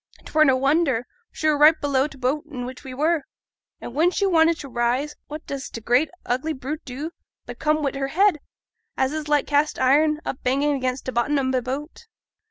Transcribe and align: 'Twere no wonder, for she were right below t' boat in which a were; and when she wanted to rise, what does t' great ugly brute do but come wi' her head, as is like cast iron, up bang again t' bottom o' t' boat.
'Twere 0.25 0.45
no 0.45 0.55
wonder, 0.57 1.05
for 1.29 1.35
she 1.37 1.47
were 1.47 1.55
right 1.59 1.79
below 1.79 2.07
t' 2.07 2.17
boat 2.17 2.43
in 2.49 2.65
which 2.65 2.83
a 2.83 2.93
were; 2.95 3.21
and 3.79 3.93
when 3.93 4.09
she 4.09 4.25
wanted 4.25 4.59
to 4.59 4.67
rise, 4.67 5.13
what 5.27 5.45
does 5.45 5.69
t' 5.69 5.79
great 5.79 6.09
ugly 6.25 6.53
brute 6.53 6.83
do 6.85 7.11
but 7.45 7.59
come 7.59 7.83
wi' 7.83 7.91
her 7.93 8.07
head, 8.07 8.39
as 8.97 9.13
is 9.13 9.27
like 9.27 9.45
cast 9.45 9.77
iron, 9.77 10.19
up 10.25 10.39
bang 10.41 10.63
again 10.63 10.95
t' 10.95 11.11
bottom 11.11 11.37
o' 11.37 11.51
t' 11.51 11.59
boat. 11.59 12.07